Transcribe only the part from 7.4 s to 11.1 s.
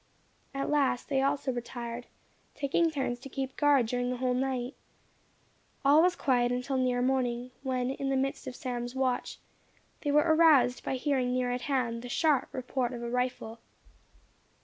when, in the midst of Sam's watch, they were aroused by